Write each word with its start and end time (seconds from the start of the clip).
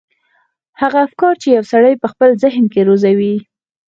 هغه 0.81 0.99
افکار 1.07 1.33
چې 1.41 1.47
يو 1.55 1.63
سړی 1.71 1.91
يې 1.93 2.01
په 2.03 2.07
خپل 2.13 2.29
ذهن 2.43 2.63
کې 2.73 2.81
روزي. 2.87 3.35